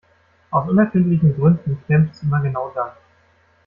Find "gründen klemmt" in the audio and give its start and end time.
1.35-2.15